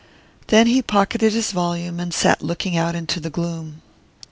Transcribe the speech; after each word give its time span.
Then 0.47 0.65
he 0.65 0.81
pocketed 0.81 1.33
his 1.33 1.51
volume 1.51 1.99
and 1.99 2.11
sat 2.11 2.41
looking 2.41 2.75
out 2.75 2.95
into 2.95 3.19
the 3.19 3.29
gloom. 3.29 3.83